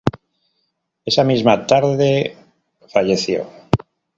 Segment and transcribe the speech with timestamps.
[1.05, 2.35] Esa misma tarde
[2.87, 3.45] falleció.